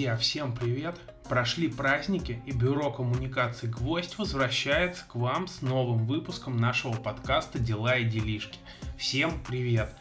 [0.00, 0.98] Друзья, всем привет!
[1.28, 7.96] Прошли праздники, и Бюро коммуникаций «Гвоздь» возвращается к вам с новым выпуском нашего подкаста «Дела
[7.96, 8.58] и делишки».
[8.96, 9.94] Всем привет!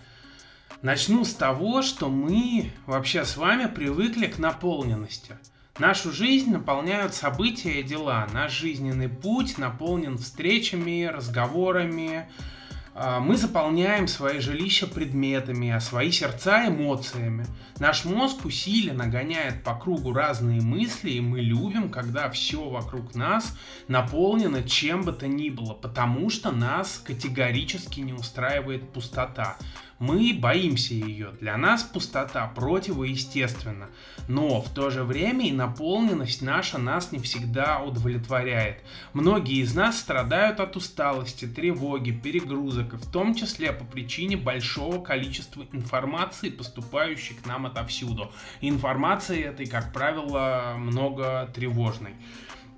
[0.81, 5.35] Начну с того, что мы вообще с вами привыкли к наполненности.
[5.79, 8.25] Нашу жизнь наполняют события и дела.
[8.31, 12.58] Наш жизненный путь наполнен встречами, разговорами, а,
[12.95, 17.45] мы заполняем свои жилища предметами, а свои сердца эмоциями.
[17.79, 23.57] Наш мозг усиленно гоняет по кругу разные мысли, и мы любим, когда все вокруг нас
[23.87, 29.57] наполнено чем бы то ни было, потому что нас категорически не устраивает пустота.
[29.99, 31.31] Мы боимся ее.
[31.41, 33.89] Для нас пустота противоестественна.
[34.29, 38.81] Но в то же время и наполненность наша нас не всегда удовлетворяет.
[39.11, 45.03] Многие из нас страдают от усталости, тревоги, перегрузок, и в том числе по причине большого
[45.03, 48.31] количества информации, поступающей к нам отовсюду.
[48.61, 52.13] информации этой, как правило, много тревожной.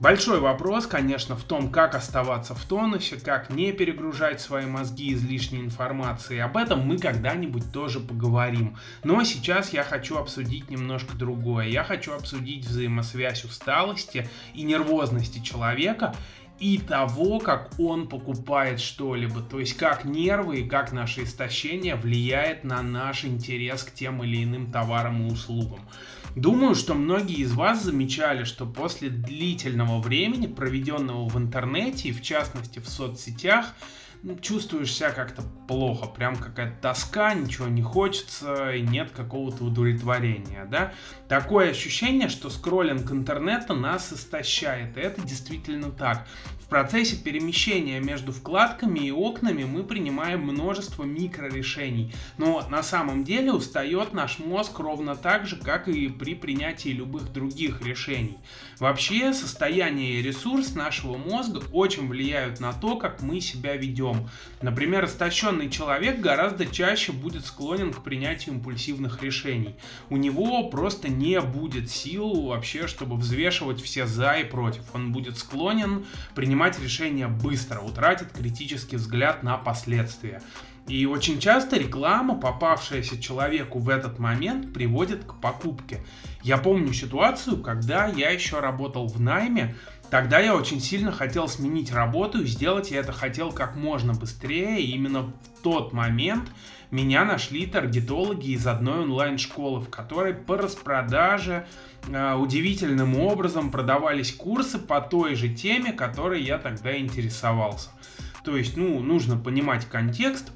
[0.02, 5.59] Большой вопрос, конечно, в том, как оставаться в тонусе, как не перегружать свои мозги излишней
[5.59, 6.39] информацией.
[6.39, 8.77] Об этом мы когда-нибудь тоже поговорим.
[9.03, 11.67] Но сейчас я хочу обсудить немножко другое.
[11.67, 16.16] Я хочу обсудить взаимосвязь усталости и нервозности человека
[16.57, 19.41] и того, как он покупает что-либо.
[19.41, 24.44] То есть как нервы и как наше истощение влияет на наш интерес к тем или
[24.44, 25.81] иным товарам и услугам.
[26.36, 32.22] Думаю, что многие из вас замечали, что после длительного времени, проведенного в интернете и в
[32.22, 33.74] частности в соцсетях,
[34.23, 40.66] ну, чувствуешь себя как-то плохо, прям какая-то тоска, ничего не хочется и нет какого-то удовлетворения,
[40.69, 40.94] да.
[41.28, 46.28] Такое ощущение, что скроллинг интернета нас истощает, и это действительно так
[46.72, 54.13] процессе перемещения между вкладками и окнами мы принимаем множество микрорешений, но на самом деле устает
[54.13, 58.38] наш мозг ровно так же, как и при принятии любых других решений.
[58.79, 64.10] Вообще, состояние и ресурс нашего мозга очень влияют на то, как мы себя ведем.
[64.61, 69.75] Например, истощенный человек гораздо чаще будет склонен к принятию импульсивных решений.
[70.09, 74.83] У него просто не будет сил вообще, чтобы взвешивать все за и против.
[74.94, 76.05] Он будет склонен
[76.35, 80.41] принимать решения быстро, утратит критический взгляд на последствия.
[80.88, 86.03] И очень часто реклама, попавшаяся человеку в этот момент, приводит к покупке.
[86.42, 89.75] Я помню ситуацию, когда я еще работал в найме,
[90.12, 94.81] Тогда я очень сильно хотел сменить работу и сделать я это хотел как можно быстрее.
[94.81, 96.52] И именно в тот момент
[96.91, 101.66] меня нашли таргетологи из одной онлайн-школы, в которой по распродаже
[102.09, 107.90] э, удивительным образом продавались курсы по той же теме, которой я тогда интересовался.
[108.44, 110.52] То есть, ну, нужно понимать контекст,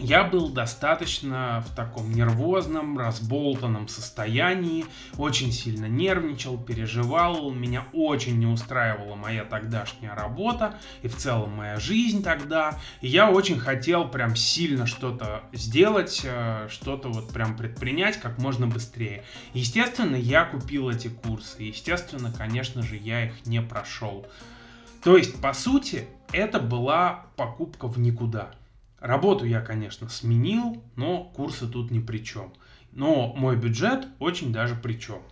[0.00, 8.46] я был достаточно в таком нервозном, разболтанном состоянии, очень сильно нервничал, переживал, меня очень не
[8.46, 12.78] устраивала моя тогдашняя работа и в целом моя жизнь тогда.
[13.00, 18.66] И я очень хотел прям сильно что-то сделать, э, что-то вот прям предпринять как можно
[18.66, 19.24] быстрее.
[19.52, 24.26] Естественно, я купил эти курсы, естественно, конечно же, я их не прошел.
[25.02, 28.50] То есть, по сути, это была покупка в никуда.
[29.00, 32.52] Работу я, конечно, сменил, но курсы тут ни при чем.
[32.92, 35.22] Но мой бюджет очень даже при чем.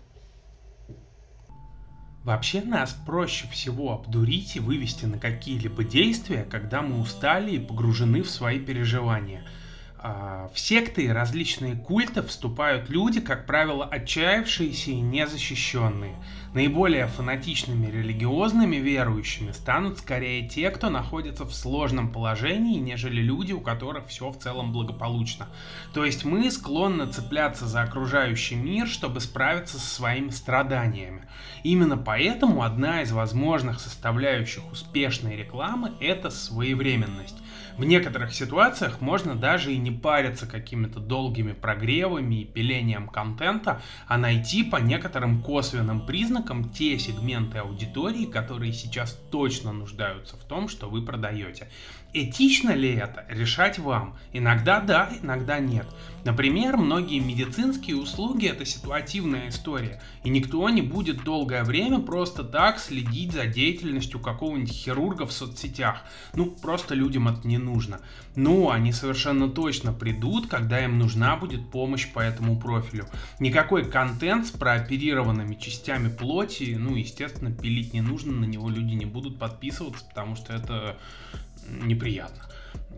[2.24, 8.22] Вообще нас проще всего обдурить и вывести на какие-либо действия, когда мы устали и погружены
[8.22, 9.46] в свои переживания–
[10.02, 16.14] в секты различные культы вступают люди, как правило, отчаявшиеся и незащищенные.
[16.54, 23.60] Наиболее фанатичными религиозными верующими станут скорее те, кто находится в сложном положении, нежели люди, у
[23.60, 25.48] которых все в целом благополучно.
[25.92, 31.28] То есть мы склонны цепляться за окружающий мир, чтобы справиться со своими страданиями.
[31.64, 37.36] Именно поэтому одна из возможных составляющих успешной рекламы– это своевременность.
[37.78, 44.18] В некоторых ситуациях можно даже и не париться какими-то долгими прогревами и пилением контента, а
[44.18, 50.90] найти по некоторым косвенным признакам те сегменты аудитории, которые сейчас точно нуждаются в том, что
[50.90, 51.68] вы продаете.
[52.14, 53.26] Этично ли это?
[53.28, 54.16] Решать вам.
[54.32, 55.86] Иногда да, иногда нет.
[56.24, 62.78] Например, многие медицинские услуги это ситуативная история, и никто не будет долгое время просто так
[62.78, 66.02] следить за деятельностью какого-нибудь хирурга в соцсетях.
[66.34, 68.00] Ну, просто людям это не нужно.
[68.34, 73.06] Но они совершенно точно придут, когда им нужна будет помощь по этому профилю.
[73.38, 79.06] Никакой контент с прооперированными частями плоти, ну, естественно, пилить не нужно, на него люди не
[79.06, 80.96] будут подписываться, потому что это
[81.68, 82.44] неприятно.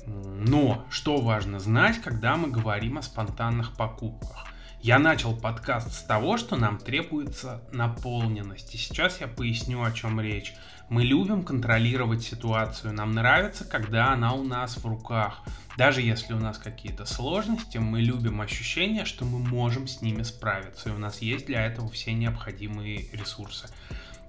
[0.06, 4.46] Но что важно знать, когда мы говорим о спонтанных покупках?
[4.82, 8.74] Я начал подкаст с того, что нам требуется наполненность.
[8.74, 10.54] И сейчас я поясню, о чем речь.
[10.88, 12.94] Мы любим контролировать ситуацию.
[12.94, 15.42] Нам нравится, когда она у нас в руках.
[15.76, 20.88] Даже если у нас какие-то сложности, мы любим ощущение, что мы можем с ними справиться.
[20.88, 23.68] И у нас есть для этого все необходимые ресурсы.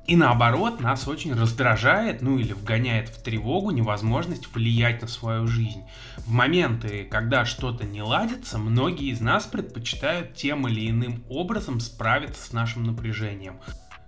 [0.08, 5.84] И наоборот, нас очень раздражает, ну или вгоняет в тревогу невозможность влиять на свою жизнь.
[6.18, 12.44] В моменты, когда что-то не ладится, многие из нас предпочитают тем или иным образом справиться
[12.44, 13.58] с нашим напряжением.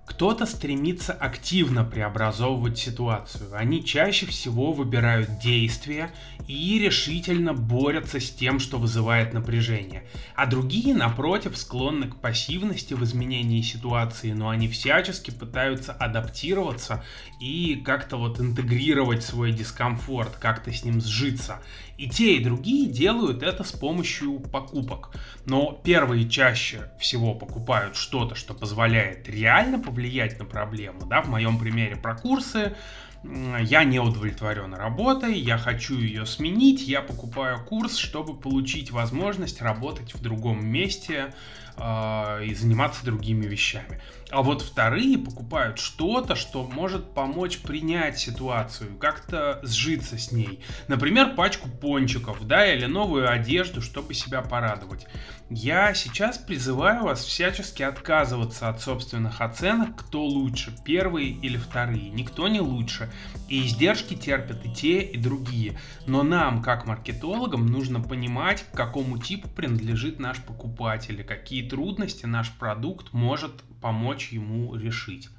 [0.05, 3.49] Кто-то стремится активно преобразовывать ситуацию.
[3.55, 6.11] Они чаще всего выбирают действия
[6.45, 10.03] и решительно борются с тем, что вызывает напряжение.
[10.35, 17.03] А другие, напротив, склонны к пассивности в изменении ситуации, но они всячески пытаются адаптироваться
[17.39, 21.61] и как-то вот интегрировать свой дискомфорт, как-то с ним сжиться.
[21.97, 25.15] И те, и другие делают это с помощью покупок.
[25.45, 31.05] Но первые чаще всего покупают что-то, что позволяет реально повлиять на проблему.
[31.05, 31.21] Да?
[31.21, 32.75] В моем примере про курсы
[33.23, 40.13] я не удовлетворен работой, я хочу ее сменить, я покупаю курс, чтобы получить возможность работать
[40.13, 41.33] в другом месте
[41.77, 44.01] э, и заниматься другими вещами.
[44.29, 50.59] А вот вторые покупают что-то, что может помочь принять ситуацию, как-то сжиться с ней.
[50.89, 55.07] Например, пачку пончиков, да, или новую одежду, чтобы себя порадовать.
[55.49, 62.09] Я сейчас призываю вас всячески отказываться от собственных оценок, кто лучше, первые или вторые.
[62.09, 63.11] Никто не лучше.
[63.49, 65.77] И издержки терпят и те, и другие.
[66.07, 72.25] Но нам, как маркетологам, нужно понимать, к какому типу принадлежит наш покупатель, и какие трудности
[72.25, 73.51] наш продукт может
[73.81, 75.29] помочь ему решить.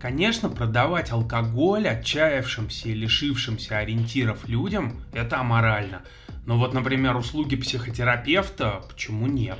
[0.00, 6.02] Конечно, продавать алкоголь отчаявшимся и лишившимся ориентиров людям– это аморально–
[6.46, 9.58] но вот, например, услуги психотерапевта, почему нет?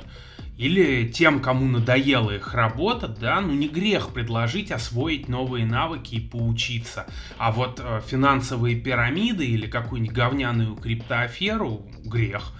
[0.57, 6.19] Или тем, кому надоела их работа, да, ну не грех предложить освоить новые навыки и
[6.19, 7.07] поучиться.
[7.37, 12.53] А вот э, финансовые пирамиды или какую-нибудь говняную криптоаферу– грех.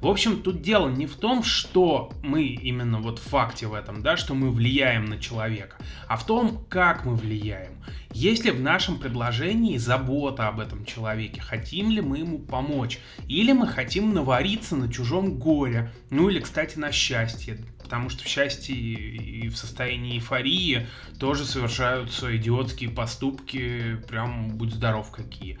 [0.00, 4.02] В общем, тут дело не в том, что мы именно вот в факте в этом,
[4.02, 5.76] да, что мы влияем на человека,
[6.06, 7.72] а в том, как мы влияем.
[8.12, 11.40] Есть ли в нашем предложении забота об этом человеке?
[11.40, 12.98] Хотим ли мы ему помочь?
[13.28, 15.92] Или мы хотим навариться на чужом горе?
[16.10, 17.58] Ну или, кстати, на счастье.
[17.82, 20.86] Потому что в счастье и в состоянии эйфории
[21.20, 25.58] тоже совершаются идиотские поступки, прям будь здоров какие.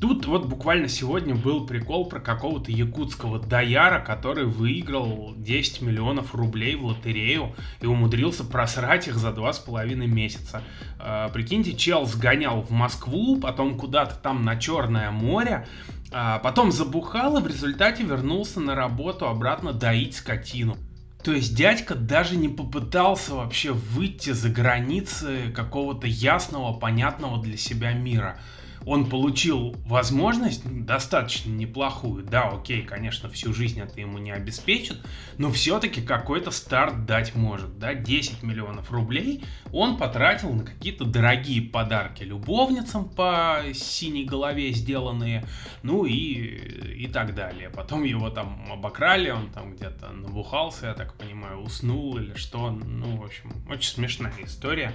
[0.00, 6.74] Тут вот буквально сегодня был прикол про какого-то якутского даяра, который выиграл 10 миллионов рублей
[6.74, 10.62] в лотерею и умудрился просрать их за два с половиной месяца.
[10.98, 15.66] Э, прикиньте, чел сгонял в Москву, потом куда-то там на Черное море,
[16.10, 20.76] а потом забухал и в результате вернулся на работу обратно доить скотину.
[21.22, 27.92] То есть дядька даже не попытался вообще выйти за границы какого-то ясного, понятного для себя
[27.92, 28.38] мира
[28.84, 32.24] он получил возможность достаточно неплохую.
[32.24, 34.98] Да, окей, конечно, всю жизнь это ему не обеспечит,
[35.38, 37.78] но все-таки какой-то старт дать может.
[37.78, 45.44] Да, 10 миллионов рублей он потратил на какие-то дорогие подарки любовницам по синей голове сделанные,
[45.82, 47.70] ну и, и так далее.
[47.70, 52.70] Потом его там обокрали, он там где-то набухался, я так понимаю, уснул или что.
[52.70, 54.94] Ну, в общем, очень смешная история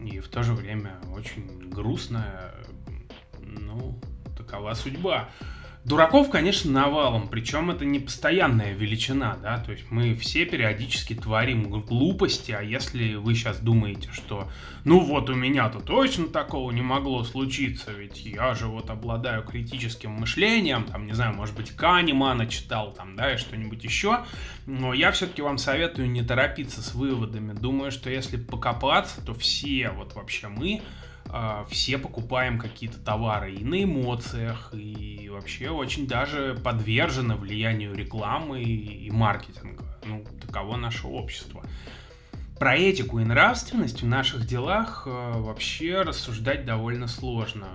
[0.00, 2.54] и в то же время очень грустная,
[3.60, 4.00] ну,
[4.36, 5.28] такова судьба.
[5.84, 11.68] Дураков, конечно, навалом, причем это не постоянная величина, да, то есть мы все периодически творим
[11.68, 14.48] глупости, а если вы сейчас думаете, что
[14.84, 20.12] ну вот у меня-то точно такого не могло случиться, ведь я же вот обладаю критическим
[20.12, 24.24] мышлением, там, не знаю, может быть, Канемана читал, там, да, и что-нибудь еще,
[24.64, 29.90] но я все-таки вам советую не торопиться с выводами, думаю, что если покопаться, то все,
[29.90, 30.80] вот вообще мы,
[31.68, 39.10] все покупаем какие-то товары и на эмоциях, и вообще очень даже подвержены влиянию рекламы и
[39.10, 39.84] маркетинга.
[40.04, 41.64] Ну, таково наше общество.
[42.58, 47.66] Про этику и нравственность в наших делах а, вообще рассуждать довольно сложно.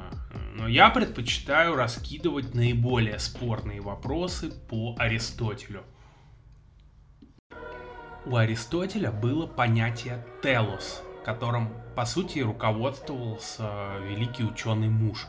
[0.55, 5.83] Но я предпочитаю раскидывать наиболее спорные вопросы по Аристотелю.
[8.25, 15.27] У Аристотеля было понятие «телос», которым, по сути, руководствовался великий ученый муж.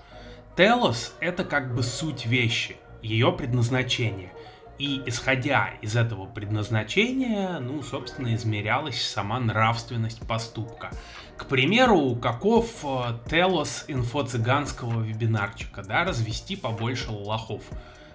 [0.56, 4.32] Телос— это как бы суть вещи, ее предназначение.
[4.78, 10.90] И исходя из этого предназначения, ну, собственно, измерялась сама нравственность поступка.
[11.36, 17.62] К примеру, каков э, телос инфо-цыганского вебинарчика, да, развести побольше лохов.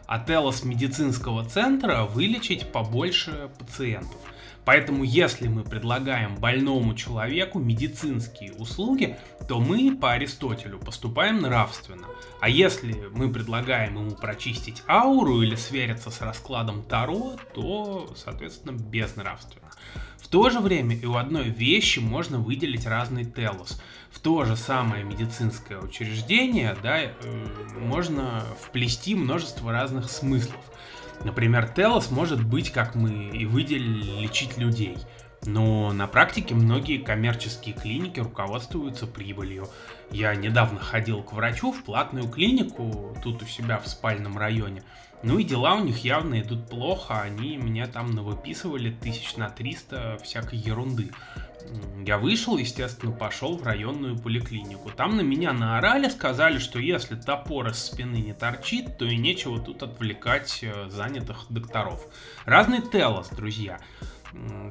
[0.07, 4.17] а телос медицинского центра вылечить побольше пациентов.
[4.65, 9.15] Поэтому если мы предлагаем больному человеку медицинские услуги,
[9.47, 12.07] то мы по Аристотелю поступаем нравственно.
[12.41, 19.69] А если мы предлагаем ему прочистить ауру или свериться с раскладом Таро, то, соответственно, безнравственно.
[20.17, 23.79] В то же время и у одной вещи можно выделить разный телос.
[24.09, 27.11] В то же самое медицинское учреждение да, э,
[27.79, 30.59] можно вплести множество разных смыслов.
[31.23, 34.97] Например, Телос может быть, как мы и выделили, лечить людей.
[35.45, 39.67] Но на практике многие коммерческие клиники руководствуются прибылью.
[40.11, 44.83] Я недавно ходил к врачу в платную клинику, тут у себя в спальном районе.
[45.23, 50.19] Ну и дела у них явно идут плохо, они меня там навыписывали тысяч на 300
[50.23, 51.11] всякой ерунды.
[52.05, 54.91] Я вышел, естественно, пошел в районную поликлинику.
[54.91, 59.59] Там на меня наорали, сказали, что если топор из спины не торчит, то и нечего
[59.59, 62.05] тут отвлекать э, занятых докторов.
[62.45, 63.79] Разный телос, друзья.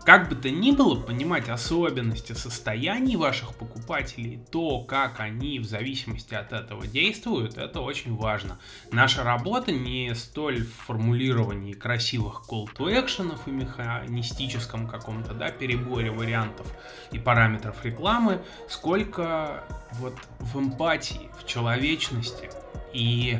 [0.04, 6.34] Как бы то ни было, понимать особенности состояний ваших покупателей, то, как они в зависимости
[6.34, 8.58] от этого действуют, это очень важно.
[8.92, 16.10] Наша работа не столь в формулировании красивых call to action и механистическом каком-то да, переборе
[16.10, 16.66] вариантов
[17.10, 22.50] и параметров рекламы, сколько вот в эмпатии, в человечности
[22.92, 23.38] и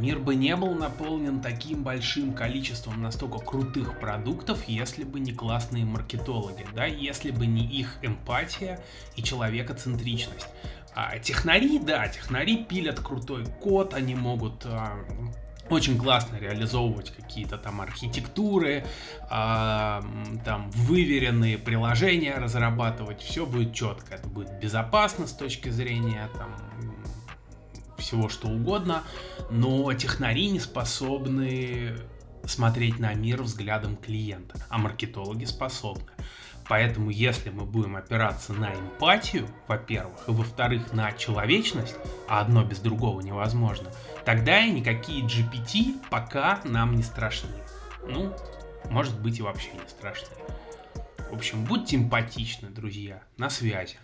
[0.00, 5.84] мир бы не был наполнен таким большим количеством настолько крутых продуктов, если бы не классные
[5.84, 8.80] маркетологи, да, если бы не их эмпатия
[9.16, 10.48] и человекоцентричность.
[10.94, 14.98] А технари, да, технари пилят крутой код, они могут а,
[15.70, 18.84] очень классно реализовывать какие-то там архитектуры,
[19.30, 20.02] а,
[20.44, 26.87] там выверенные приложения разрабатывать, все будет четко, это будет безопасно с точки зрения там
[27.98, 29.02] всего что угодно,
[29.50, 31.96] но технари не способны
[32.44, 36.10] смотреть на мир взглядом клиента, а маркетологи способны.
[36.68, 41.96] Поэтому если мы будем опираться на эмпатию, во-первых, и во-вторых, на человечность,
[42.28, 43.90] а одно без другого невозможно,
[44.24, 47.56] тогда и никакие GPT пока нам не страшны.
[48.06, 48.34] Ну,
[48.90, 50.28] может быть и вообще не страшны.
[51.30, 53.22] В общем, будьте эмпатичны, друзья.
[53.38, 53.96] На связи.